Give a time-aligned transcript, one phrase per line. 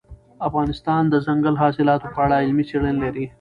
[0.47, 3.25] افغانستان د دځنګل حاصلات په اړه علمي څېړنې لري.